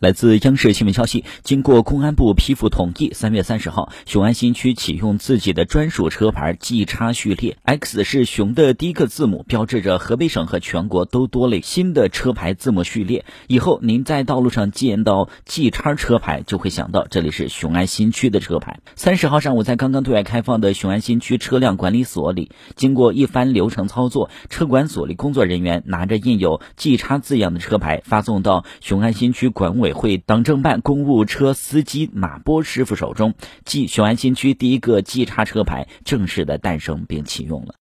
[0.00, 13.26] 来自央视新闻消息，经过公安部批复同意，三月三十号，雄安新区启用自己的专属车牌 G 叉序列，X 是熊的第一个字母，标志着河北省和全国都多了新的车牌字母序列。
[13.46, 18.80] 以后您在道路上见到 G 叉车牌，就会想到这里是雄安新区的车牌。
[18.96, 29.89] 三十号上午，在刚刚对外开放的雄安新区车辆管理所里，经过一番流程操作，车管所里工作人员拿着印有 G 叉字样的车牌，发送到雄安新区管委。
[29.92, 37.74] 会党政办公务车司机马波师傅手中，即雄安新区第一个机叉车牌正式的诞生并启用了。